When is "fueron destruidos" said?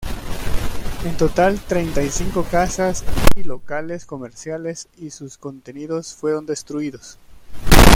6.15-7.19